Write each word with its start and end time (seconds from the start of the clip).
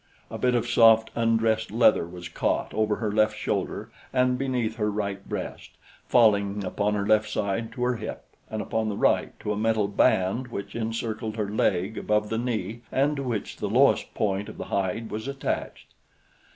A 0.31 0.39
bit 0.39 0.55
of 0.55 0.67
soft, 0.67 1.11
undressed 1.15 1.69
leather 1.69 2.07
was 2.07 2.27
caught 2.27 2.73
over 2.73 2.95
her 2.95 3.11
left 3.11 3.37
shoulder 3.37 3.91
and 4.11 4.35
beneath 4.35 4.77
her 4.77 4.89
right 4.89 5.23
breast, 5.29 5.77
falling 6.07 6.63
upon 6.63 6.95
her 6.95 7.05
left 7.05 7.29
side 7.29 7.71
to 7.73 7.83
her 7.83 7.97
hip 7.97 8.25
and 8.49 8.63
upon 8.63 8.89
the 8.89 8.97
right 8.97 9.39
to 9.41 9.51
a 9.53 9.55
metal 9.55 9.87
band 9.87 10.47
which 10.47 10.75
encircled 10.75 11.35
her 11.37 11.49
leg 11.51 11.99
above 11.99 12.29
the 12.29 12.39
knee 12.39 12.81
and 12.91 13.17
to 13.17 13.21
which 13.23 13.57
the 13.57 13.69
lowest 13.69 14.11
point 14.15 14.49
of 14.49 14.57
the 14.57 14.65
hide 14.73 15.11
was 15.11 15.27
attached. 15.27 15.93